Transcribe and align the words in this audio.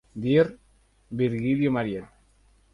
Dir: 0.23 0.47
Virgilio 1.11 1.69
Mariel. 1.77 2.05